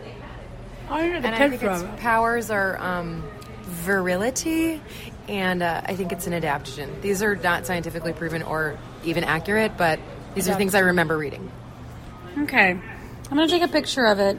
[0.88, 3.24] I don't know And I think its powers are um,
[3.62, 4.80] virility,
[5.28, 7.00] and uh, I think it's an adaptogen.
[7.00, 9.98] These are not scientifically proven or even accurate, but
[10.34, 11.50] these are things I remember reading.
[12.38, 12.70] Okay.
[12.70, 14.38] I'm going to take a picture of it.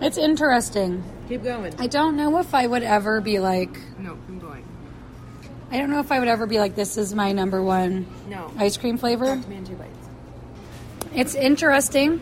[0.00, 1.04] It's interesting.
[1.28, 1.74] Keep going.
[1.78, 4.65] I don't know if I would ever be like, No, I'm going.
[5.70, 8.52] I don't know if I would ever be like, this is my number one No.
[8.56, 9.36] ice cream flavor.
[9.48, 9.92] Me in two bites.
[11.14, 12.20] It's interesting.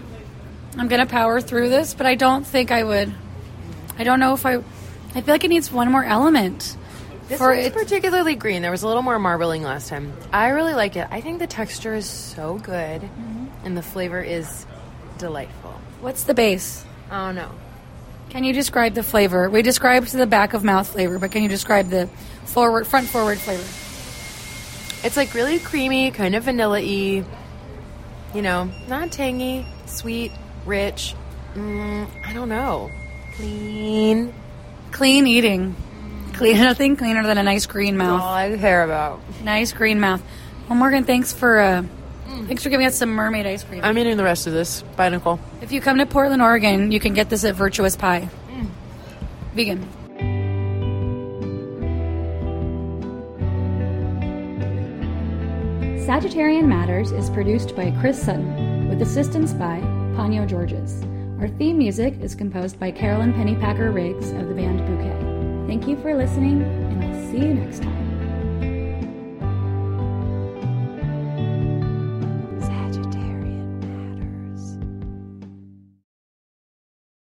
[0.79, 3.13] I'm going to power through this, but I don't think I would.
[3.99, 4.57] I don't know if I.
[4.57, 6.77] I feel like it needs one more element.
[7.29, 7.73] This for one's it.
[7.73, 8.61] particularly green.
[8.63, 10.13] There was a little more marbling last time.
[10.33, 11.07] I really like it.
[11.11, 13.47] I think the texture is so good, mm-hmm.
[13.65, 14.67] and the flavor is
[15.19, 15.73] delightful.
[16.01, 16.85] What's the base?
[17.11, 17.51] Oh no.
[18.35, 19.49] Can you describe the flavor?
[19.49, 22.09] We described the back of mouth flavor, but can you describe the
[22.43, 23.63] forward, front forward flavor?
[25.07, 27.25] It's like really creamy, kind of vanilla y.
[28.35, 30.33] You know, not tangy, sweet,
[30.67, 31.15] rich.
[31.55, 32.91] Mm, I don't know.
[33.37, 34.35] Clean.
[34.91, 35.77] Clean eating.
[36.33, 38.21] Clean, nothing cleaner than a nice green mouth.
[38.21, 38.35] All.
[38.35, 39.21] I care about.
[39.45, 40.21] Nice green mouth.
[40.69, 41.85] Well, Morgan, thanks for uh,
[42.47, 43.81] thanks for giving us some mermaid ice cream.
[43.85, 44.83] I'm eating the rest of this.
[44.97, 45.41] Bye, Nicole.
[45.61, 48.29] if you come to Portland, Oregon, you can get this at Virtuous Pie.
[48.51, 48.69] Mm.
[49.55, 49.89] Vegan.
[56.07, 59.81] Sagittarian Matters is produced by Chris Sutton with assistance by
[60.15, 61.03] Ponyo Georges.
[61.41, 65.67] Our theme music is composed by Carolyn Pennypacker Riggs of the band Bouquet.
[65.67, 68.04] Thank you for listening, and I'll see you next time.